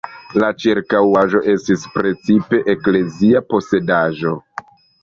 [0.43, 4.37] La ĉirkaŭaĵo estis precipe eklezia posedaĵo.